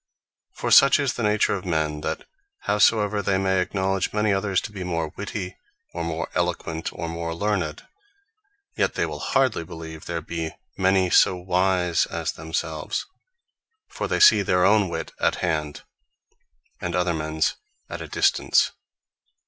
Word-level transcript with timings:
For 0.55 0.71
such 0.71 0.99
is 0.99 1.13
the 1.13 1.21
nature 1.21 1.53
of 1.53 1.63
men, 1.63 2.01
that 2.01 2.23
howsoever 2.61 3.21
they 3.21 3.37
may 3.37 3.61
acknowledge 3.61 4.11
many 4.13 4.33
others 4.33 4.59
to 4.61 4.71
be 4.71 4.83
more 4.83 5.13
witty, 5.15 5.55
or 5.93 6.03
more 6.03 6.27
eloquent, 6.33 6.91
or 6.91 7.07
more 7.07 7.35
learned; 7.35 7.85
Yet 8.75 8.95
they 8.95 9.05
will 9.05 9.19
hardly 9.19 9.63
believe 9.63 10.05
there 10.05 10.19
be 10.19 10.55
many 10.75 11.11
so 11.11 11.35
wise 11.37 12.07
as 12.07 12.31
themselves: 12.31 13.05
For 13.89 14.07
they 14.07 14.19
see 14.19 14.41
their 14.41 14.65
own 14.65 14.89
wit 14.89 15.11
at 15.19 15.35
hand, 15.35 15.83
and 16.81 16.95
other 16.95 17.13
mens 17.13 17.57
at 17.87 18.01
a 18.01 18.07
distance. 18.07 18.71